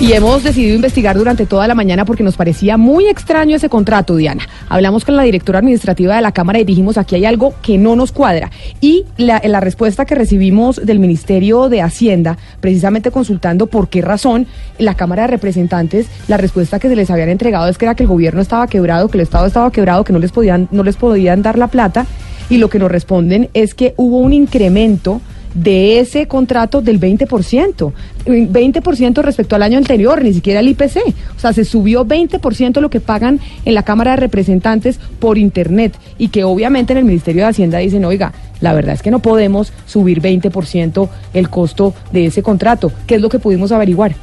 Y 0.00 0.12
hemos 0.12 0.42
decidido 0.42 0.74
investigar 0.74 1.16
durante 1.16 1.46
toda 1.46 1.68
la 1.68 1.74
mañana 1.74 2.04
porque 2.04 2.24
nos 2.24 2.36
parecía 2.36 2.76
muy 2.76 3.06
extraño 3.06 3.56
ese 3.56 3.68
contrato, 3.68 4.16
Diana. 4.16 4.46
Hablamos 4.68 5.04
con 5.04 5.16
la 5.16 5.22
directora 5.22 5.60
administrativa 5.60 6.16
de 6.16 6.20
la 6.20 6.32
Cámara 6.32 6.58
y 6.58 6.64
dijimos 6.64 6.98
aquí 6.98 7.14
hay 7.14 7.24
algo 7.24 7.54
que 7.62 7.78
no 7.78 7.94
nos 7.94 8.10
cuadra. 8.10 8.50
Y 8.80 9.04
la, 9.16 9.40
la 9.44 9.60
respuesta 9.60 10.04
que 10.04 10.16
recibimos 10.16 10.84
del 10.84 10.98
Ministerio 10.98 11.68
de 11.68 11.80
Hacienda, 11.80 12.36
precisamente 12.60 13.12
consultando 13.12 13.68
por 13.68 13.88
qué 13.88 14.02
razón 14.02 14.48
la 14.78 14.94
Cámara 14.94 15.22
de 15.22 15.28
Representantes, 15.28 16.08
la 16.26 16.38
respuesta 16.38 16.80
que 16.80 16.88
se 16.88 16.96
les 16.96 17.10
habían 17.10 17.28
entregado 17.28 17.68
es 17.68 17.78
que 17.78 17.84
era 17.84 17.94
que 17.94 18.02
el 18.02 18.08
gobierno 18.08 18.40
estaba 18.40 18.66
quebrado, 18.66 19.08
que 19.08 19.18
el 19.18 19.22
Estado 19.22 19.46
estaba 19.46 19.70
quebrado, 19.70 20.02
que 20.02 20.12
no 20.12 20.18
les 20.18 20.32
podían, 20.32 20.68
no 20.72 20.82
les 20.82 20.96
podían 20.96 21.40
dar 21.42 21.56
la 21.56 21.68
plata. 21.68 22.04
Y 22.50 22.58
lo 22.58 22.68
que 22.68 22.80
nos 22.80 22.90
responden 22.90 23.48
es 23.54 23.74
que 23.74 23.94
hubo 23.96 24.18
un 24.18 24.32
incremento 24.32 25.22
de 25.54 26.00
ese 26.00 26.26
contrato 26.26 26.82
del 26.82 27.00
20%, 27.00 27.92
20% 28.26 29.22
respecto 29.22 29.56
al 29.56 29.62
año 29.62 29.78
anterior, 29.78 30.22
ni 30.22 30.34
siquiera 30.34 30.60
el 30.60 30.68
IPC. 30.68 30.98
O 31.36 31.40
sea, 31.40 31.52
se 31.52 31.64
subió 31.64 32.04
20% 32.04 32.80
lo 32.80 32.90
que 32.90 33.00
pagan 33.00 33.40
en 33.64 33.74
la 33.74 33.84
Cámara 33.84 34.12
de 34.12 34.16
Representantes 34.18 34.98
por 35.18 35.38
Internet 35.38 35.96
y 36.18 36.28
que 36.28 36.44
obviamente 36.44 36.92
en 36.92 36.98
el 36.98 37.04
Ministerio 37.04 37.44
de 37.44 37.50
Hacienda 37.50 37.78
dicen, 37.78 38.04
oiga, 38.04 38.32
la 38.60 38.72
verdad 38.72 38.94
es 38.94 39.02
que 39.02 39.10
no 39.10 39.20
podemos 39.20 39.72
subir 39.86 40.20
20% 40.20 41.08
el 41.34 41.48
costo 41.48 41.94
de 42.12 42.26
ese 42.26 42.42
contrato. 42.42 42.92
¿Qué 43.06 43.16
es 43.16 43.20
lo 43.20 43.28
que 43.28 43.38
pudimos 43.38 43.72
averiguar? 43.72 44.14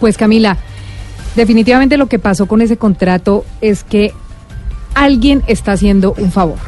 Pues 0.00 0.16
Camila, 0.16 0.58
definitivamente 1.36 1.96
lo 1.96 2.08
que 2.08 2.18
pasó 2.18 2.46
con 2.46 2.62
ese 2.62 2.76
contrato 2.76 3.44
es 3.60 3.84
que 3.84 4.12
alguien 4.94 5.42
está 5.46 5.72
haciendo 5.72 6.14
un 6.18 6.32
favor. 6.32 6.58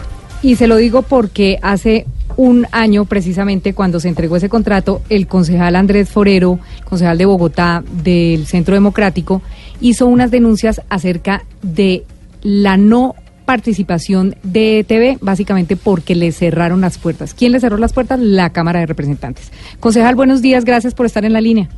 Y 0.43 0.57
se 0.57 0.67
lo 0.67 0.77
digo 0.77 1.03
porque 1.03 1.59
hace 1.63 2.07
un 2.37 2.67
año 2.73 3.05
precisamente 3.05 3.75
cuando 3.75 4.01
se 4.01 4.09
entregó 4.09 4.37
ese 4.37 4.49
contrato, 4.49 5.03
el 5.09 5.27
concejal 5.27 5.77
Andrés 5.77 6.09
Forero, 6.09 6.59
concejal 6.85 7.19
de 7.19 7.27
Bogotá 7.27 7.83
del 8.03 8.47
Centro 8.47 8.75
Democrático, 8.75 9.43
hizo 9.81 10.07
unas 10.07 10.31
denuncias 10.31 10.83
acerca 10.89 11.45
de 11.63 12.05
la 12.43 12.77
no 12.77 13.15
participación 13.45 14.35
de 14.43 14.81
ETV, 14.81 15.19
básicamente 15.21 15.77
porque 15.77 16.15
le 16.15 16.33
cerraron 16.33 16.81
las 16.81 16.99
puertas. 16.99 17.33
¿Quién 17.33 17.53
le 17.53 17.61
cerró 17.61 17.79
las 17.79 17.93
puertas? 17.93 18.19
La 18.21 18.51
Cámara 18.51 18.81
de 18.81 18.87
Representantes. 18.87 19.53
Concejal, 19.81 20.17
buenos 20.17 20.43
días, 20.43 20.65
gracias 20.65 20.95
por 20.95 21.07
estar 21.07 21.25
en 21.25 21.33
la 21.33 21.41
línea. 21.41 21.69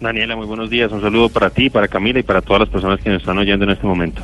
Daniela, 0.00 0.36
muy 0.36 0.46
buenos 0.46 0.70
días. 0.70 0.90
Un 0.90 1.00
saludo 1.00 1.28
para 1.28 1.50
ti, 1.50 1.70
para 1.70 1.88
Camila 1.88 2.18
y 2.18 2.22
para 2.22 2.40
todas 2.40 2.60
las 2.60 2.68
personas 2.68 3.00
que 3.00 3.10
nos 3.10 3.20
están 3.20 3.38
oyendo 3.38 3.64
en 3.64 3.70
este 3.70 3.86
momento. 3.86 4.22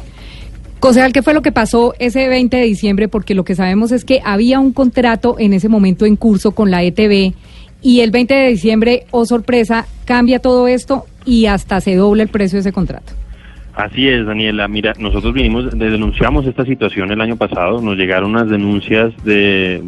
Concejal, 0.81 1.13
¿qué 1.13 1.23
fue 1.23 1.35
lo 1.35 1.43
que 1.43 1.51
pasó 1.51 1.95
ese 1.99 2.29
20 2.29 2.57
de 2.57 2.63
diciembre? 2.63 3.09
Porque 3.09 3.35
lo 3.35 3.45
que 3.45 3.57
sabemos 3.57 3.91
es 3.91 4.05
que 4.05 4.21
había 4.25 4.61
un 4.61 4.73
contrato 4.73 5.37
en 5.39 5.53
ese 5.53 5.69
momento 5.69 6.07
en 6.07 6.15
curso 6.15 6.53
con 6.53 6.71
la 6.71 6.85
ETV 6.85 7.35
y 7.83 8.01
el 8.01 8.13
20 8.13 8.33
de 8.33 8.49
diciembre, 8.49 9.07
oh 9.11 9.27
sorpresa, 9.27 9.87
cambia 10.05 10.39
todo 10.39 10.69
esto 10.69 11.07
y 11.25 11.47
hasta 11.47 11.81
se 11.81 11.97
dobla 11.97 12.23
el 12.23 12.29
precio 12.29 12.59
de 12.59 12.61
ese 12.61 12.73
contrato. 12.73 13.13
Así 13.79 14.09
es, 14.09 14.27
Daniela. 14.27 14.67
Mira, 14.67 14.93
nosotros 14.99 15.33
vinimos, 15.33 15.71
denunciamos 15.71 16.45
esta 16.47 16.65
situación 16.65 17.13
el 17.13 17.21
año 17.21 17.37
pasado, 17.37 17.81
nos 17.81 17.97
llegaron 17.97 18.31
unas 18.31 18.51
denuncias 18.51 19.15
de 19.23 19.81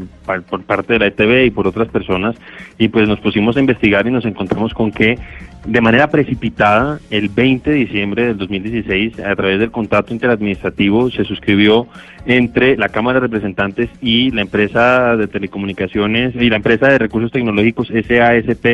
por 0.48 0.62
parte 0.62 0.92
de 0.92 0.98
la 1.00 1.06
ETV 1.06 1.46
y 1.46 1.50
por 1.50 1.66
otras 1.66 1.88
personas 1.88 2.36
y 2.78 2.86
pues 2.86 3.08
nos 3.08 3.18
pusimos 3.18 3.56
a 3.56 3.60
investigar 3.60 4.06
y 4.06 4.12
nos 4.12 4.24
encontramos 4.24 4.74
con 4.74 4.92
que 4.92 5.18
de 5.66 5.80
manera 5.80 6.08
precipitada 6.08 7.00
el 7.10 7.30
20 7.30 7.68
de 7.68 7.76
diciembre 7.78 8.26
del 8.26 8.38
2016 8.38 9.18
a 9.18 9.34
través 9.34 9.58
del 9.58 9.72
contrato 9.72 10.14
interadministrativo 10.14 11.10
se 11.10 11.24
suscribió 11.24 11.88
entre 12.26 12.76
la 12.76 12.90
Cámara 12.90 13.18
de 13.18 13.26
Representantes 13.26 13.90
y 14.00 14.30
la 14.30 14.42
empresa 14.42 15.16
de 15.16 15.26
telecomunicaciones 15.26 16.36
y 16.36 16.48
la 16.48 16.56
empresa 16.56 16.86
de 16.86 16.98
recursos 16.98 17.32
tecnológicos 17.32 17.88
SASP 17.88 18.64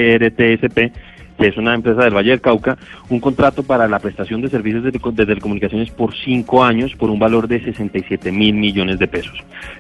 que 1.37 1.49
es 1.49 1.57
una 1.57 1.75
empresa 1.75 2.05
del 2.05 2.15
Valle 2.15 2.31
del 2.31 2.41
Cauca, 2.41 2.77
un 3.09 3.21
contrato 3.21 3.63
para 3.63 3.89
la 3.89 3.99
prestación 3.99 4.43
de 4.43 4.49
servicios 4.49 4.85
de, 4.85 4.93
telecomunicaciones 5.27 5.91
por 5.91 6.15
cinco 6.15 6.65
años 6.65 6.95
por 6.97 7.11
un 7.11 7.19
valor 7.19 7.49
de 7.49 7.63
67 7.63 8.33
mil 8.33 8.55
millones 8.55 8.99
de 8.99 9.09
pesos. 9.09 9.39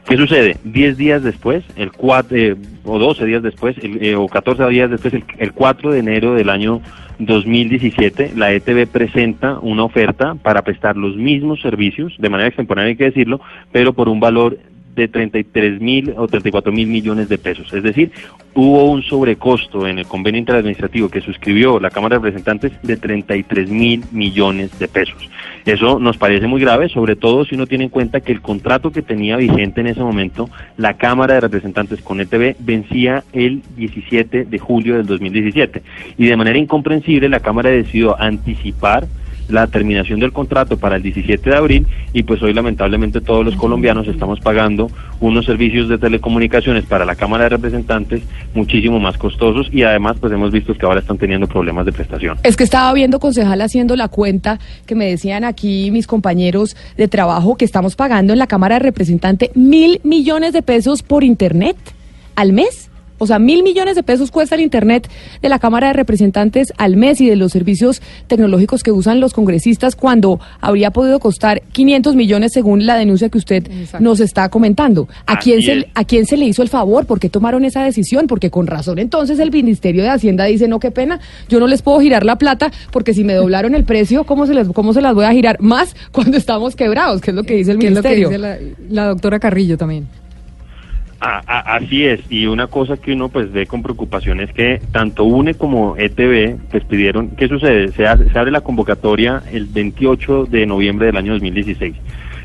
¿Qué 0.08 0.16
sucede? 0.16 0.56
Diez 0.64 0.96
días 0.96 1.22
después, 1.22 1.64
el 1.76 1.92
cuatro, 1.92 2.36
eh, 2.36 2.56
o 2.84 2.98
12 2.98 3.24
días 3.24 3.42
después, 3.42 3.76
eh, 3.82 4.14
o 4.16 4.28
14 4.28 4.66
días 4.68 4.90
después, 4.90 5.14
el, 5.14 5.24
el 5.38 5.52
4 5.52 5.92
de 5.92 5.98
enero 5.98 6.34
del 6.34 6.50
año 6.50 6.80
2017, 7.18 8.32
la 8.36 8.52
ETV 8.52 8.86
presenta 8.86 9.58
una 9.60 9.84
oferta 9.84 10.34
para 10.34 10.62
prestar 10.62 10.96
los 10.96 11.16
mismos 11.16 11.60
servicios, 11.62 12.14
de 12.18 12.28
manera 12.28 12.48
extemporánea 12.48 12.90
hay 12.90 12.96
que 12.96 13.04
decirlo, 13.04 13.40
pero 13.72 13.94
por 13.94 14.08
un 14.08 14.20
valor 14.20 14.58
de 14.96 15.08
33 15.08 15.80
mil 15.80 16.14
o 16.16 16.26
34 16.26 16.72
mil 16.72 16.88
millones 16.88 17.28
de 17.28 17.38
pesos. 17.38 17.72
Es 17.72 17.82
decir, 17.82 18.10
hubo 18.54 18.90
un 18.90 19.02
sobrecosto 19.02 19.86
en 19.86 19.98
el 19.98 20.06
convenio 20.06 20.40
interadministrativo 20.40 21.10
que 21.10 21.20
suscribió 21.20 21.78
la 21.78 21.90
Cámara 21.90 22.16
de 22.16 22.22
Representantes 22.22 22.72
de 22.82 22.96
33 22.96 23.70
mil 23.70 24.02
millones 24.10 24.76
de 24.78 24.88
pesos. 24.88 25.28
Eso 25.66 25.98
nos 25.98 26.16
parece 26.16 26.46
muy 26.46 26.60
grave, 26.60 26.88
sobre 26.88 27.14
todo 27.14 27.44
si 27.44 27.54
uno 27.54 27.66
tiene 27.66 27.84
en 27.84 27.90
cuenta 27.90 28.20
que 28.20 28.32
el 28.32 28.40
contrato 28.40 28.90
que 28.90 29.02
tenía 29.02 29.36
vigente 29.36 29.82
en 29.82 29.88
ese 29.88 30.00
momento 30.00 30.48
la 30.76 30.94
Cámara 30.94 31.34
de 31.34 31.40
Representantes 31.40 32.00
con 32.00 32.20
ETV 32.20 32.56
vencía 32.60 33.22
el 33.32 33.62
17 33.76 34.46
de 34.46 34.58
julio 34.58 34.96
del 34.96 35.06
2017. 35.06 35.82
Y 36.16 36.26
de 36.26 36.36
manera 36.36 36.58
incomprensible 36.58 37.28
la 37.28 37.40
Cámara 37.40 37.70
decidió 37.70 38.18
anticipar 38.18 39.06
la 39.48 39.66
terminación 39.66 40.20
del 40.20 40.32
contrato 40.32 40.76
para 40.76 40.96
el 40.96 41.02
17 41.02 41.50
de 41.50 41.56
abril 41.56 41.86
y 42.12 42.22
pues 42.22 42.42
hoy 42.42 42.52
lamentablemente 42.52 43.20
todos 43.20 43.44
los 43.44 43.56
colombianos 43.56 44.08
estamos 44.08 44.40
pagando 44.40 44.90
unos 45.20 45.46
servicios 45.46 45.88
de 45.88 45.98
telecomunicaciones 45.98 46.84
para 46.84 47.04
la 47.04 47.14
Cámara 47.14 47.44
de 47.44 47.50
Representantes 47.50 48.22
muchísimo 48.54 48.98
más 48.98 49.16
costosos 49.18 49.68
y 49.72 49.82
además 49.82 50.16
pues 50.20 50.32
hemos 50.32 50.50
visto 50.50 50.74
que 50.74 50.84
ahora 50.86 51.00
están 51.00 51.18
teniendo 51.18 51.46
problemas 51.46 51.86
de 51.86 51.92
prestación. 51.92 52.38
Es 52.42 52.56
que 52.56 52.64
estaba 52.64 52.92
viendo 52.92 53.20
concejal 53.20 53.60
haciendo 53.60 53.96
la 53.96 54.08
cuenta 54.08 54.58
que 54.86 54.94
me 54.94 55.06
decían 55.06 55.44
aquí 55.44 55.90
mis 55.90 56.06
compañeros 56.06 56.76
de 56.96 57.08
trabajo 57.08 57.56
que 57.56 57.64
estamos 57.64 57.96
pagando 57.96 58.32
en 58.32 58.38
la 58.38 58.46
Cámara 58.46 58.76
de 58.76 58.80
Representantes 58.80 59.50
mil 59.54 60.00
millones 60.02 60.52
de 60.52 60.62
pesos 60.62 61.02
por 61.02 61.24
internet 61.24 61.76
al 62.34 62.52
mes. 62.52 62.85
O 63.18 63.26
sea, 63.26 63.38
mil 63.38 63.62
millones 63.62 63.94
de 63.94 64.02
pesos 64.02 64.30
cuesta 64.30 64.54
el 64.54 64.60
Internet 64.60 65.08
de 65.40 65.48
la 65.48 65.58
Cámara 65.58 65.88
de 65.88 65.92
Representantes 65.92 66.72
al 66.76 66.96
mes 66.96 67.20
y 67.20 67.28
de 67.28 67.36
los 67.36 67.52
servicios 67.52 68.02
tecnológicos 68.26 68.82
que 68.82 68.92
usan 68.92 69.20
los 69.20 69.32
congresistas 69.32 69.96
cuando 69.96 70.40
habría 70.60 70.90
podido 70.90 71.18
costar 71.20 71.62
500 71.72 72.16
millones 72.16 72.52
según 72.52 72.86
la 72.86 72.96
denuncia 72.96 73.28
que 73.28 73.38
usted 73.38 73.68
nos 74.00 74.20
está 74.20 74.48
comentando. 74.48 75.08
¿A 75.26 75.38
quién, 75.38 75.62
se, 75.62 75.88
¿A 75.94 76.04
quién 76.04 76.26
se 76.26 76.36
le 76.36 76.46
hizo 76.46 76.62
el 76.62 76.68
favor? 76.68 77.06
¿Por 77.06 77.20
qué 77.20 77.28
tomaron 77.28 77.64
esa 77.64 77.82
decisión? 77.82 78.26
Porque 78.26 78.50
con 78.50 78.66
razón 78.66 78.98
entonces 78.98 79.38
el 79.38 79.50
Ministerio 79.50 80.02
de 80.02 80.10
Hacienda 80.10 80.44
dice, 80.44 80.68
no, 80.68 80.80
qué 80.80 80.90
pena, 80.90 81.20
yo 81.48 81.60
no 81.60 81.66
les 81.66 81.82
puedo 81.82 82.00
girar 82.00 82.24
la 82.24 82.36
plata 82.36 82.70
porque 82.90 83.14
si 83.14 83.24
me 83.24 83.34
doblaron 83.34 83.74
el 83.74 83.84
precio, 83.84 84.24
¿cómo 84.24 84.46
se, 84.46 84.54
les, 84.54 84.68
cómo 84.68 84.92
se 84.92 85.00
las 85.00 85.14
voy 85.14 85.24
a 85.24 85.32
girar? 85.32 85.60
Más 85.60 85.94
cuando 86.12 86.36
estamos 86.36 86.76
quebrados, 86.76 87.20
que 87.20 87.30
es 87.30 87.34
lo 87.34 87.44
que 87.44 87.54
dice 87.54 87.72
el 87.72 87.78
Ministerio. 87.78 88.30
Es 88.30 88.38
lo 88.40 88.48
que 88.48 88.64
dice 88.64 88.76
la, 88.88 89.02
la 89.02 89.08
doctora 89.08 89.38
Carrillo 89.38 89.76
también 89.76 90.06
así 91.20 92.04
es, 92.04 92.20
y 92.30 92.46
una 92.46 92.66
cosa 92.66 92.96
que 92.96 93.12
uno 93.12 93.28
pues 93.28 93.52
ve 93.52 93.66
con 93.66 93.82
preocupación 93.82 94.40
es 94.40 94.52
que 94.52 94.80
tanto 94.92 95.24
UNE 95.24 95.54
como 95.54 95.96
ETV 95.96 96.56
pues 96.70 96.84
pidieron, 96.84 97.30
¿qué 97.30 97.48
sucede? 97.48 97.88
Se, 97.88 98.04
se 98.04 98.38
abre 98.38 98.50
la 98.50 98.60
convocatoria 98.60 99.42
el 99.52 99.66
28 99.66 100.46
de 100.46 100.66
noviembre 100.66 101.06
del 101.06 101.16
año 101.16 101.32
2016 101.32 101.94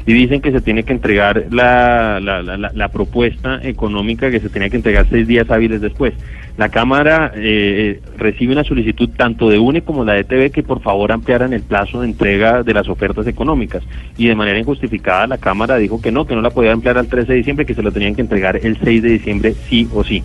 y 0.06 0.14
dicen 0.14 0.42
que 0.42 0.52
se 0.52 0.62
tiene 0.62 0.84
que 0.84 0.94
entregar 0.94 1.46
la, 1.52 2.20
la, 2.20 2.42
la, 2.42 2.58
la, 2.58 2.88
propuesta 2.90 3.60
económica 3.64 4.32
que 4.32 4.40
se 4.40 4.50
tenía 4.50 4.70
que 4.70 4.78
entregar 4.78 5.06
seis 5.10 5.28
días 5.28 5.50
hábiles 5.50 5.82
después. 5.82 6.14
La 6.58 6.70
Cámara 6.70 7.32
eh, 7.36 8.02
recibe 8.18 8.54
una 8.54 8.64
solicitud 8.64 9.10
tanto 9.16 9.50
de 9.50 9.58
UNE 9.58 9.84
como 9.84 10.04
la 10.04 10.14
de 10.14 10.24
TV 10.24 10.52
que 10.52 10.64
por 10.64 10.82
favor 10.82 11.12
ampliaran 11.12 11.54
el 11.54 11.62
plazo 11.62 12.02
de 12.02 12.08
entrega 12.08 12.64
de 12.64 12.74
las 12.74 12.90
ofertas 12.90 13.26
económicas 13.28 13.84
y 14.18 14.28
de 14.28 14.36
manera 14.36 14.60
injustificada 14.60 15.28
la 15.28 15.38
Cámara 15.38 15.78
dijo 15.78 16.02
que 16.02 16.12
no, 16.12 16.26
que 16.26 16.36
no 16.36 16.42
la 16.42 16.50
podía 16.50 16.74
ampliar 16.74 16.98
al 16.98 17.08
13 17.08 17.32
de 17.32 17.38
diciembre, 17.38 17.66
que 17.66 17.74
se 17.74 17.84
lo 17.84 17.92
tenían 17.92 18.16
que 18.16 18.22
entregar 18.22 18.58
el 18.62 18.78
6 18.84 19.02
de 19.02 19.10
diciembre 19.10 19.54
sí 19.70 19.88
o 19.94 20.04
sí. 20.04 20.24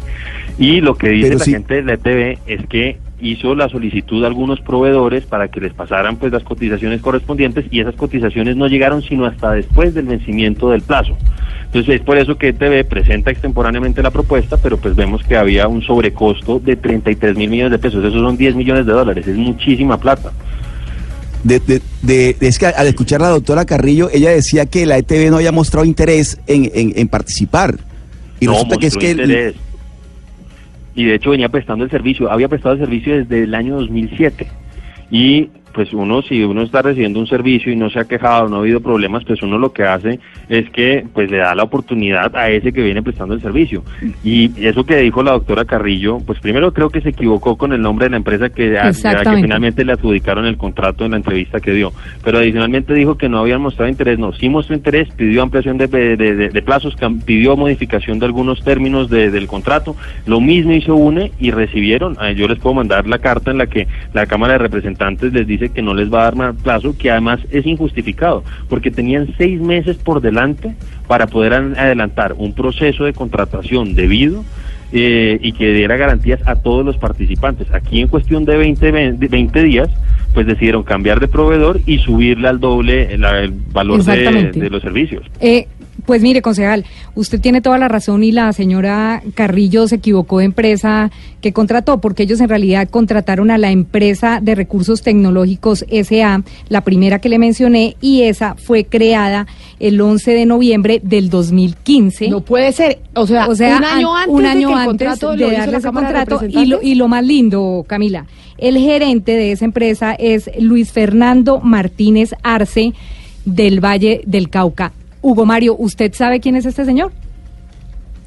Y 0.59 0.81
lo 0.81 0.97
que 0.97 1.11
dice 1.11 1.37
la 1.37 1.45
gente 1.45 1.75
de 1.75 1.83
la 1.83 1.95
ETV 1.95 2.39
es 2.47 2.67
que 2.67 2.99
hizo 3.21 3.55
la 3.55 3.69
solicitud 3.69 4.23
a 4.25 4.27
algunos 4.27 4.61
proveedores 4.61 5.25
para 5.25 5.49
que 5.49 5.61
les 5.61 5.73
pasaran 5.73 6.17
pues 6.17 6.33
las 6.33 6.43
cotizaciones 6.43 7.01
correspondientes 7.01 7.65
y 7.71 7.81
esas 7.81 7.95
cotizaciones 7.95 8.57
no 8.57 8.67
llegaron 8.67 9.03
sino 9.03 9.25
hasta 9.25 9.53
después 9.53 9.95
del 9.95 10.07
vencimiento 10.07 10.71
del 10.71 10.83
plazo. 10.83 11.17
Entonces 11.65 11.97
es 11.97 12.01
por 12.03 12.19
eso 12.19 12.37
que 12.37 12.49
ETV 12.49 12.85
presenta 12.87 13.31
extemporáneamente 13.31 14.03
la 14.03 14.11
propuesta, 14.11 14.57
pero 14.57 14.77
pues 14.77 14.95
vemos 14.95 15.23
que 15.25 15.37
había 15.37 15.67
un 15.67 15.83
sobrecosto 15.83 16.59
de 16.59 16.77
33 16.77 17.37
mil 17.37 17.51
millones 17.51 17.73
de 17.73 17.79
pesos, 17.79 18.05
esos 18.05 18.21
son 18.21 18.37
10 18.37 18.55
millones 18.55 18.87
de 18.87 18.93
dólares, 18.93 19.27
es 19.27 19.37
muchísima 19.37 19.99
plata. 19.99 20.33
De, 21.43 21.61
de, 22.03 22.37
es 22.41 22.59
que 22.59 22.67
al 22.67 22.87
escuchar 22.89 23.21
a 23.21 23.27
la 23.27 23.31
doctora 23.31 23.65
Carrillo, 23.65 24.11
ella 24.13 24.31
decía 24.31 24.67
que 24.67 24.85
la 24.85 24.99
ETV 24.99 25.31
no 25.31 25.37
había 25.37 25.53
mostrado 25.53 25.87
interés 25.87 26.41
en, 26.47 26.71
en, 26.75 27.09
participar. 27.09 27.77
Y 28.41 28.49
resulta 28.49 28.77
que 28.79 28.87
es 28.89 28.97
que 28.97 29.55
y 30.97 31.05
de 31.05 31.15
hecho 31.15 31.31
venía 31.31 31.51
prestando 31.51 31.85
el 31.85 31.91
servicio, 31.91 32.31
había 32.31 32.49
prestado 32.49 32.75
el 32.75 32.81
servicio 32.81 33.17
desde 33.19 33.45
el 33.45 33.55
año 33.55 33.77
2007 33.77 34.49
y 35.11 35.51
pues 35.77 35.93
uno, 35.93 36.23
si 36.23 36.43
uno 36.43 36.63
está 36.63 36.81
recibiendo 36.81 37.21
un 37.21 37.27
servicio 37.27 37.71
y 37.71 37.77
no 37.77 37.91
se 37.91 38.01
ha 38.01 38.05
quejado, 38.07 38.49
no 38.49 38.57
ha 38.57 38.59
habido 38.61 38.81
problemas, 38.81 39.25
pues 39.27 39.43
uno 39.43 39.59
lo 39.59 39.75
que 39.75 39.85
hace 39.85 40.19
es 40.49 40.71
que 40.71 41.05
pues 41.13 41.31
le 41.31 41.37
da 41.37 41.55
la 41.55 41.65
oportunidad 41.65 42.35
a 42.35 42.49
ese 42.49 42.73
que 42.73 42.83
viene 42.83 43.03
prestando 43.03 43.35
el 43.35 43.43
servicio. 43.43 43.85
Y 44.25 44.51
eso 44.67 44.87
que 44.87 44.97
dijo 44.97 45.23
la 45.23 45.33
doctora 45.33 45.67
Carrillo, 45.67 46.21
pues 46.27 46.41
primero 46.41 46.73
creo 46.73 46.89
que 46.89 47.03
se 47.03 47.11
equivocó 47.11 47.57
con 47.59 47.75
el 47.75 47.83
nombre 47.83 48.07
de 48.07 48.13
la 48.13 48.17
empresa 48.17 48.49
que, 48.49 48.79
a, 48.79 48.91
que 48.91 49.43
finalmente 49.43 49.85
le 49.85 49.93
adjudicaron 49.93 50.47
el 50.47 50.57
contrato 50.57 51.05
en 51.05 51.11
la 51.11 51.19
entrevista 51.19 51.61
que 51.61 51.73
dio. 51.73 51.93
Pero 52.25 52.39
adicionalmente 52.39 52.95
dijo 52.95 53.19
que 53.19 53.29
no 53.29 53.41
habían 53.41 53.61
mostrado 53.61 53.91
interés, 53.91 54.19
no, 54.19 54.33
sí 54.33 54.49
mostró 54.49 54.75
interés, 54.75 55.11
pidió 55.11 55.43
ampliación 55.43 55.77
de, 55.77 55.89
de, 55.89 56.63
plazos, 56.63 56.97
pidió 57.27 57.55
modificación 57.55 58.19
de 58.19 58.25
algunos 58.25 58.65
términos 58.65 59.11
del 59.11 59.47
contrato, 59.47 59.95
lo 60.25 60.41
mismo 60.41 60.73
hizo 60.73 60.97
UNE 60.97 61.33
y 61.39 61.51
recibieron, 61.51 62.17
eh, 62.23 62.35
yo 62.35 62.49
les 62.49 62.59
puedo 62.59 62.77
mandar 62.77 63.07
la 63.07 63.19
carta 63.19 63.51
en 63.51 63.59
la 63.59 63.67
que 63.67 63.87
la 64.15 64.25
Cámara 64.25 64.55
de 64.55 64.61
Representantes 64.61 65.35
les 65.35 65.47
dice 65.47 65.66
que 65.71 65.83
no 65.83 65.95
les 65.95 66.13
va 66.13 66.21
a 66.21 66.25
dar 66.25 66.37
más 66.37 66.57
plazo, 66.57 66.97
que 66.97 67.11
además 67.11 67.41
es 67.51 67.67
injustificado, 67.67 68.45
porque 68.69 68.91
tenían 68.91 69.35
seis 69.37 69.61
meses 69.61 69.97
por 69.97 70.21
delante 70.21 70.75
para 71.07 71.27
poder 71.27 71.53
adelantar 71.55 72.35
un 72.37 72.53
proceso 72.53 73.05
de 73.05 73.13
contratación 73.13 73.95
debido 73.95 74.45
eh, 74.93 75.39
y 75.43 75.53
que 75.53 75.73
diera 75.73 75.97
garantías 75.97 76.41
a 76.47 76.57
todos 76.57 76.85
los 76.85 76.97
participantes. 76.97 77.73
Aquí 77.73 78.01
en 78.01 78.09
cuestión 78.09 78.45
de 78.45 78.57
20, 78.57 78.91
20 79.29 79.63
días, 79.63 79.89
pues 80.33 80.47
decidieron 80.47 80.83
cambiar 80.85 81.19
de 81.19 81.29
proveedor 81.29 81.81
y 81.87 81.99
subirle 81.99 82.49
al 82.49 82.61
doble 82.61 83.13
el, 83.15 83.23
valor 83.73 84.05
de, 84.05 84.71
los 84.71 84.83
servicios. 84.83 85.25
Eh, 85.41 85.67
pues 86.07 86.23
mire, 86.23 86.41
concejal, 86.41 86.85
usted 87.15 87.41
tiene 87.41 87.61
toda 87.61 87.79
la 87.79 87.89
razón 87.89 88.23
y 88.25 88.33
la 88.33 88.53
señora 88.53 89.23
Carrillo 89.35 89.89
se 89.89 89.97
equivocó 89.97 90.39
de 90.39 90.47
empresa 90.47 91.11
que 91.41 91.53
contrató, 91.53 92.01
porque 92.01 92.23
ellos 92.23 92.41
en 92.41 92.49
realidad 92.49 92.89
contrataron 92.89 93.51
a 93.51 93.59
la 93.59 93.71
empresa 93.71 94.41
de 94.41 94.55
recursos 94.55 95.03
tecnológicos 95.03 95.85
SA, 95.91 96.43
la 96.69 96.81
primera 96.83 97.19
que 97.19 97.29
le 97.29 97.39
mencioné, 97.39 97.97
y 98.01 98.23
esa 98.23 98.55
fue 98.55 98.85
creada 98.85 99.47
el 99.81 100.01
11 100.01 100.33
de 100.33 100.47
noviembre 100.47 101.01
del 101.03 101.29
2015. 101.29 102.31
No 102.31 102.41
puede 102.41 102.73
ser, 102.73 103.01
o 103.15 103.27
sea, 103.27 103.49
un 103.49 103.63
año 103.63 104.17
antes, 104.17 104.35
un 104.35 104.47
año 104.47 104.77
antes 104.77 105.21
de 105.21 105.51
darle 105.51 105.79
ese 105.79 105.93
contrato. 105.93 106.41
y, 106.49 106.67
lo, 106.67 106.81
y 106.83 106.95
lo 106.95 107.09
más 107.09 107.25
lindo, 107.25 107.85
Camila, 107.87 108.27
el 108.59 108.79
gerente 108.79 109.33
de 109.33 109.53
esa 109.53 109.65
empresa 109.65 110.15
es 110.15 110.51
Luis 110.59 110.93
Fernando 110.93 111.61
Martínez 111.61 112.35
Arce 112.43 112.95
del 113.45 113.85
Valle 113.85 114.23
del 114.25 114.49
Cauca. 114.49 114.93
Hugo 115.23 115.47
Mario, 115.47 115.77
¿usted 115.79 116.13
sabe 116.15 116.41
quién 116.41 116.57
es 116.57 116.67
este 116.67 116.85
señor? 116.85 117.13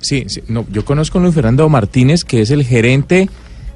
Sí, 0.01 0.25
no, 0.47 0.65
yo 0.71 0.85
conozco 0.85 1.19
a 1.19 1.21
Luis 1.21 1.35
Fernando 1.35 1.67
Martínez, 1.69 2.23
que 2.23 2.41
es 2.41 2.51
el 2.51 2.63
gerente 2.63 3.29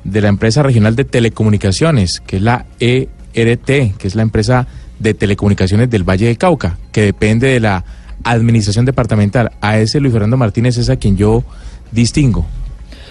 de 0.04 0.22
la 0.22 0.30
empresa 0.30 0.64
regional 0.64 0.96
de 0.96 1.04
telecomunicaciones, 1.06 2.22
que 2.26 2.38
es 2.38 2.42
la 2.42 2.66
ERT, 2.80 3.98
que 3.98 4.08
es 4.08 4.16
la 4.16 4.22
empresa 4.22 4.68
de 5.00 5.14
telecomunicaciones 5.14 5.90
del 5.90 6.08
Valle 6.08 6.28
del 6.28 6.38
Cauca, 6.38 6.78
que 6.92 7.02
depende 7.02 7.48
de 7.48 7.60
la 7.60 7.84
administración 8.24 8.86
departamental. 8.86 9.52
A 9.60 9.80
ese 9.80 10.00
Luis 10.00 10.14
Fernando 10.14 10.38
Martínez 10.38 10.78
es 10.78 10.90
a 10.90 10.96
quien 10.96 11.18
yo 11.18 11.44
distingo. 11.92 12.46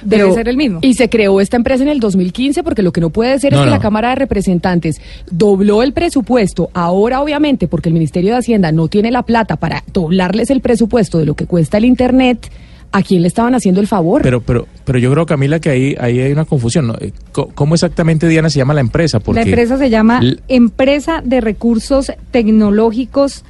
Debe 0.04 0.32
ser 0.32 0.48
el 0.48 0.56
mismo. 0.56 0.78
Y 0.82 0.94
se 0.94 1.08
creó 1.08 1.40
esta 1.40 1.56
empresa 1.56 1.82
en 1.82 1.88
el 1.88 2.00
2015 2.00 2.62
porque 2.62 2.82
lo 2.82 2.92
que 2.92 3.00
no 3.00 3.10
puede 3.10 3.38
ser 3.38 3.54
es 3.54 3.60
que 3.60 3.66
la 3.66 3.78
Cámara 3.78 4.10
de 4.10 4.16
Representantes 4.16 5.00
dobló 5.30 5.82
el 5.82 5.92
presupuesto. 5.92 6.70
Ahora, 6.74 7.20
obviamente, 7.20 7.68
porque 7.68 7.88
el 7.88 7.94
Ministerio 7.94 8.32
de 8.32 8.38
Hacienda 8.38 8.72
no 8.72 8.88
tiene 8.88 9.10
la 9.10 9.22
plata 9.22 9.56
para 9.56 9.84
doblarles 9.92 10.50
el 10.50 10.60
presupuesto 10.60 11.18
de 11.18 11.26
lo 11.26 11.34
que 11.34 11.46
cuesta 11.46 11.78
el 11.78 11.84
Internet. 11.84 12.50
¿A 12.94 13.02
quién 13.02 13.22
le 13.22 13.28
estaban 13.28 13.54
haciendo 13.54 13.80
el 13.80 13.86
favor? 13.86 14.20
Pero, 14.20 14.42
pero, 14.42 14.66
pero 14.84 14.98
yo 14.98 15.10
creo, 15.10 15.24
Camila, 15.24 15.60
que 15.60 15.70
ahí, 15.70 15.96
ahí 15.98 16.20
hay 16.20 16.30
una 16.30 16.44
confusión. 16.44 16.94
Eh, 17.00 17.12
¿Cómo 17.32 17.74
exactamente, 17.74 18.28
Diana, 18.28 18.50
se 18.50 18.58
llama 18.58 18.74
la 18.74 18.82
empresa? 18.82 19.18
Porque 19.18 19.40
la 19.40 19.46
empresa 19.46 19.78
se 19.78 19.88
llama 19.88 20.20
Empresa 20.46 21.22
de 21.24 21.40
Recursos 21.40 22.12
Tecnológicos 22.30 23.44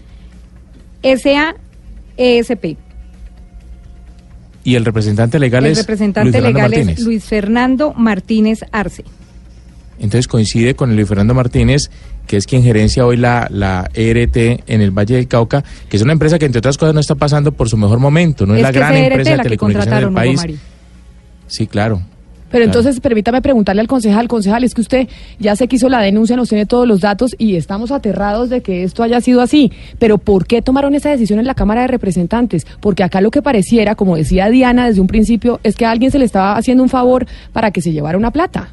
SAESP. 1.02 2.76
Y 4.64 4.76
el 4.76 4.84
representante 4.84 5.38
legal 5.38 5.66
es 5.66 5.78
representante 5.78 6.40
Luis 6.40 6.54
legal 6.54 6.74
es 6.74 7.00
Luis 7.00 7.24
Fernando 7.24 7.92
Martínez 7.94 8.60
Arce. 8.70 9.04
Entonces 9.98 10.26
coincide 10.26 10.74
con 10.74 10.94
Luis 10.94 11.08
Fernando 11.08 11.34
Martínez, 11.34 11.90
que 12.26 12.36
es 12.36 12.46
quien 12.46 12.62
gerencia 12.62 13.06
hoy 13.06 13.16
la, 13.16 13.46
la 13.50 13.90
ERT 13.94 14.36
en 14.66 14.80
el 14.80 14.90
Valle 14.90 15.16
del 15.16 15.28
Cauca, 15.28 15.62
que 15.88 15.96
es 15.96 16.02
una 16.02 16.12
empresa 16.12 16.38
que 16.38 16.46
entre 16.46 16.58
otras 16.58 16.76
cosas 16.76 16.94
no 16.94 17.00
está 17.00 17.14
pasando 17.14 17.52
por 17.52 17.68
su 17.68 17.76
mejor 17.76 17.98
momento, 17.98 18.46
no 18.46 18.54
es, 18.54 18.62
la 18.62 18.72
gran 18.72 18.94
empresa 18.94 19.36
de 19.36 19.42
telecomunicaciones 19.42 20.00
del 20.00 20.12
país. 20.12 20.40
Sí, 21.46 21.66
claro. 21.66 22.02
Pero 22.52 22.64
entonces 22.64 23.00
permítame 23.00 23.42
preguntarle 23.42 23.80
al 23.80 23.88
concejal, 23.88 24.28
concejal, 24.28 24.62
es 24.62 24.74
que 24.74 24.82
usted 24.82 25.08
ya 25.38 25.56
sé 25.56 25.66
que 25.66 25.76
hizo 25.76 25.88
la 25.88 26.00
denuncia, 26.00 26.36
nos 26.36 26.50
tiene 26.50 26.66
todos 26.66 26.86
los 26.86 27.00
datos 27.00 27.34
y 27.38 27.56
estamos 27.56 27.90
aterrados 27.90 28.50
de 28.50 28.60
que 28.60 28.84
esto 28.84 29.02
haya 29.02 29.20
sido 29.20 29.40
así. 29.40 29.72
Pero 29.98 30.18
¿por 30.18 30.46
qué 30.46 30.62
tomaron 30.62 30.94
esa 30.94 31.10
decisión 31.10 31.38
en 31.38 31.46
la 31.46 31.54
Cámara 31.54 31.80
de 31.80 31.88
Representantes? 31.88 32.66
Porque 32.80 33.02
acá 33.02 33.20
lo 33.20 33.30
que 33.30 33.42
pareciera, 33.42 33.94
como 33.94 34.16
decía 34.16 34.50
Diana 34.50 34.86
desde 34.86 35.00
un 35.00 35.06
principio, 35.06 35.58
es 35.62 35.74
que 35.74 35.86
a 35.86 35.90
alguien 35.90 36.10
se 36.10 36.18
le 36.18 36.26
estaba 36.26 36.56
haciendo 36.56 36.82
un 36.82 36.88
favor 36.88 37.26
para 37.52 37.70
que 37.70 37.80
se 37.80 37.92
llevara 37.92 38.18
una 38.18 38.30
plata. 38.30 38.68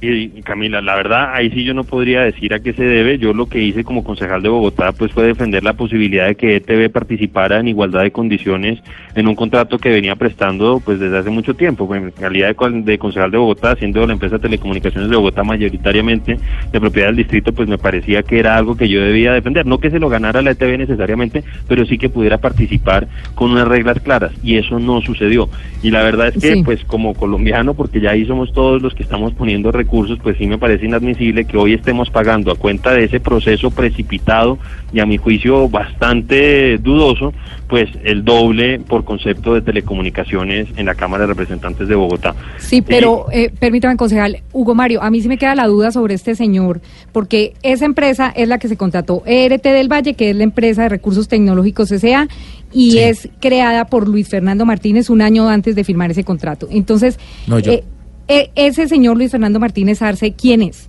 Y, 0.00 0.42
Camila, 0.42 0.80
la 0.80 0.94
verdad, 0.94 1.34
ahí 1.34 1.50
sí 1.50 1.64
yo 1.64 1.74
no 1.74 1.82
podría 1.82 2.22
decir 2.22 2.54
a 2.54 2.60
qué 2.60 2.72
se 2.72 2.84
debe. 2.84 3.18
Yo 3.18 3.32
lo 3.32 3.46
que 3.46 3.60
hice 3.60 3.82
como 3.82 4.04
concejal 4.04 4.42
de 4.42 4.48
Bogotá, 4.48 4.92
pues 4.92 5.10
fue 5.12 5.24
defender 5.24 5.64
la 5.64 5.72
posibilidad 5.72 6.28
de 6.28 6.36
que 6.36 6.54
ETV 6.56 6.88
participara 6.90 7.58
en 7.58 7.66
igualdad 7.66 8.02
de 8.02 8.12
condiciones 8.12 8.80
en 9.16 9.26
un 9.26 9.34
contrato 9.34 9.78
que 9.78 9.88
venía 9.88 10.14
prestando 10.14 10.80
pues 10.84 11.00
desde 11.00 11.18
hace 11.18 11.30
mucho 11.30 11.54
tiempo. 11.54 11.88
Pues, 11.88 12.00
en 12.00 12.10
calidad 12.12 12.54
de, 12.54 12.98
concejal 12.98 13.32
de 13.32 13.38
Bogotá, 13.38 13.74
siendo 13.74 14.06
la 14.06 14.12
empresa 14.12 14.36
de 14.36 14.42
telecomunicaciones 14.42 15.10
de 15.10 15.16
Bogotá 15.16 15.42
mayoritariamente 15.42 16.38
de 16.70 16.80
propiedad 16.80 17.08
del 17.08 17.16
distrito, 17.16 17.52
pues 17.52 17.68
me 17.68 17.78
parecía 17.78 18.22
que 18.22 18.38
era 18.38 18.56
algo 18.56 18.76
que 18.76 18.88
yo 18.88 19.02
debía 19.02 19.32
defender. 19.32 19.66
No 19.66 19.78
que 19.78 19.90
se 19.90 19.98
lo 19.98 20.08
ganara 20.08 20.42
la 20.42 20.52
ETV 20.52 20.78
necesariamente, 20.78 21.42
pero 21.66 21.84
sí 21.86 21.98
que 21.98 22.08
pudiera 22.08 22.38
participar 22.38 23.08
con 23.34 23.50
unas 23.50 23.66
reglas 23.66 23.98
claras. 24.00 24.30
Y 24.44 24.58
eso 24.58 24.78
no 24.78 25.00
sucedió. 25.00 25.48
Y 25.82 25.90
la 25.90 26.04
verdad 26.04 26.28
es 26.28 26.40
que, 26.40 26.62
pues 26.64 26.84
como 26.84 27.14
colombiano, 27.14 27.74
porque 27.74 28.00
ya 28.00 28.10
ahí 28.10 28.24
somos 28.26 28.52
todos 28.52 28.80
los 28.80 28.94
que 28.94 29.02
estamos 29.02 29.32
poniendo 29.32 29.72
recursos, 29.88 30.18
pues 30.22 30.36
sí 30.36 30.46
me 30.46 30.58
parece 30.58 30.84
inadmisible 30.84 31.46
que 31.46 31.56
hoy 31.56 31.72
estemos 31.72 32.10
pagando 32.10 32.52
a 32.52 32.56
cuenta 32.56 32.92
de 32.92 33.04
ese 33.04 33.20
proceso 33.20 33.70
precipitado 33.70 34.58
y 34.92 35.00
a 35.00 35.06
mi 35.06 35.16
juicio 35.16 35.66
bastante 35.66 36.76
dudoso, 36.76 37.32
pues 37.68 37.88
el 38.04 38.22
doble 38.22 38.80
por 38.80 39.04
concepto 39.04 39.54
de 39.54 39.62
telecomunicaciones 39.62 40.68
en 40.76 40.84
la 40.84 40.94
Cámara 40.94 41.22
de 41.22 41.28
Representantes 41.28 41.88
de 41.88 41.94
Bogotá. 41.94 42.34
Sí, 42.58 42.82
pero 42.82 43.26
eh, 43.32 43.50
permítame, 43.58 43.96
concejal, 43.96 44.42
Hugo 44.52 44.74
Mario, 44.74 45.02
a 45.02 45.10
mí 45.10 45.22
sí 45.22 45.28
me 45.28 45.38
queda 45.38 45.54
la 45.54 45.66
duda 45.66 45.90
sobre 45.90 46.12
este 46.12 46.34
señor, 46.34 46.82
porque 47.12 47.54
esa 47.62 47.86
empresa 47.86 48.30
es 48.36 48.46
la 48.46 48.58
que 48.58 48.68
se 48.68 48.76
contrató, 48.76 49.22
ERT 49.24 49.64
del 49.64 49.90
Valle, 49.90 50.12
que 50.12 50.30
es 50.30 50.36
la 50.36 50.44
empresa 50.44 50.82
de 50.82 50.90
recursos 50.90 51.28
tecnológicos 51.28 51.90
S.A., 51.90 52.28
y 52.70 52.98
es 52.98 53.30
creada 53.40 53.86
por 53.86 54.06
Luis 54.06 54.28
Fernando 54.28 54.66
Martínez 54.66 55.08
un 55.08 55.22
año 55.22 55.48
antes 55.48 55.74
de 55.74 55.84
firmar 55.84 56.10
ese 56.10 56.24
contrato. 56.24 56.68
Entonces, 56.70 57.18
no, 57.46 57.58
yo... 57.58 57.72
Eh, 57.72 57.84
e, 58.28 58.50
ese 58.54 58.88
señor 58.88 59.16
Luis 59.16 59.30
Fernando 59.30 59.58
Martínez 59.58 60.02
Arce, 60.02 60.32
¿quién 60.32 60.62
es? 60.62 60.88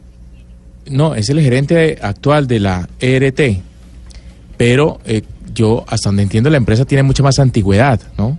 No, 0.90 1.16
es 1.16 1.30
el 1.30 1.40
gerente 1.42 1.98
actual 2.02 2.48
de 2.48 2.60
la 2.60 2.90
ERT, 3.00 3.62
pero 4.58 5.00
eh, 5.06 5.22
yo, 5.54 5.86
hasta 5.88 6.10
donde 6.10 6.24
entiendo, 6.24 6.50
la 6.50 6.58
empresa 6.58 6.86
tiene 6.86 7.04
mucha 7.04 7.24
más 7.24 7.40
antigüedad, 7.40 8.00
¿no? 8.18 8.38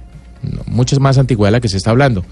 Mucha 0.67 0.99
más 0.99 1.19
antigüedad 1.19 1.49
de 1.49 1.53
la 1.53 1.61
que 1.61 1.69
se 1.69 1.77
está 1.77 1.91
hablando. 1.91 2.25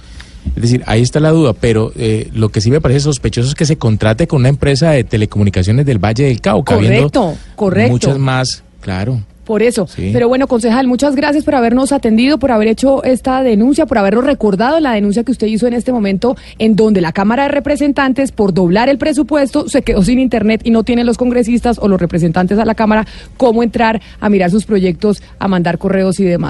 Es 0.56 0.62
decir, 0.62 0.82
ahí 0.86 1.02
está 1.02 1.20
la 1.20 1.30
duda, 1.30 1.52
pero 1.52 1.92
eh, 1.96 2.30
lo 2.32 2.48
que 2.48 2.60
sí 2.60 2.70
me 2.70 2.80
parece 2.80 3.00
sospechoso 3.00 3.48
es 3.48 3.54
que 3.54 3.66
se 3.66 3.76
contrate 3.76 4.26
con 4.26 4.40
una 4.40 4.48
empresa 4.48 4.90
de 4.90 5.04
telecomunicaciones 5.04 5.84
del 5.86 5.98
Valle 5.98 6.24
del 6.24 6.40
Cauca. 6.40 6.74
Correcto, 6.74 7.36
correcto. 7.54 7.92
Muchas 7.92 8.18
más, 8.18 8.62
claro. 8.80 9.20
Por 9.48 9.62
eso. 9.62 9.88
Pero 9.96 10.28
bueno, 10.28 10.46
concejal, 10.46 10.86
muchas 10.86 11.16
gracias 11.16 11.42
por 11.42 11.54
habernos 11.54 11.90
atendido, 11.92 12.36
por 12.36 12.52
haber 12.52 12.68
hecho 12.68 13.02
esta 13.02 13.42
denuncia, 13.42 13.86
por 13.86 13.96
habernos 13.96 14.24
recordado 14.24 14.78
la 14.78 14.92
denuncia 14.92 15.24
que 15.24 15.32
usted 15.32 15.46
hizo 15.46 15.66
en 15.66 15.72
este 15.72 15.90
momento, 15.90 16.36
en 16.58 16.76
donde 16.76 17.00
la 17.00 17.12
Cámara 17.12 17.44
de 17.44 17.48
Representantes, 17.48 18.30
por 18.30 18.52
doblar 18.52 18.90
el 18.90 18.98
presupuesto, 18.98 19.66
se 19.66 19.80
quedó 19.80 20.02
sin 20.02 20.18
Internet 20.18 20.60
y 20.64 20.70
no 20.70 20.84
tienen 20.84 21.06
los 21.06 21.16
congresistas 21.16 21.78
o 21.80 21.88
los 21.88 21.98
representantes 21.98 22.58
a 22.58 22.66
la 22.66 22.74
Cámara 22.74 23.06
cómo 23.38 23.62
entrar 23.62 24.02
a 24.20 24.28
mirar 24.28 24.50
sus 24.50 24.66
proyectos, 24.66 25.22
a 25.38 25.48
mandar 25.48 25.78
correos 25.78 26.20
y 26.20 26.24
demás. 26.24 26.46